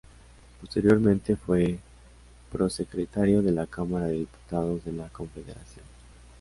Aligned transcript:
Posteriormente 0.59 1.35
fue 1.35 1.77
prosecretario 2.51 3.43
de 3.43 3.51
la 3.51 3.67
Cámara 3.67 4.07
de 4.07 4.17
Diputados 4.17 4.83
de 4.83 4.93
la 4.93 5.07
Confederación. 5.09 5.85